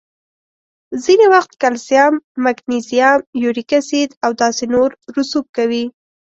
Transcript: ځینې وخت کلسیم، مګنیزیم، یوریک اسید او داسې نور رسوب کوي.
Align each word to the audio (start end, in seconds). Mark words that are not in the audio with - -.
ځینې 1.03 1.25
وخت 1.33 1.51
کلسیم، 1.61 2.13
مګنیزیم، 2.43 3.19
یوریک 3.43 3.71
اسید 3.79 4.09
او 4.23 4.31
داسې 4.41 4.63
نور 4.73 4.89
رسوب 5.15 5.45
کوي. 5.55 5.85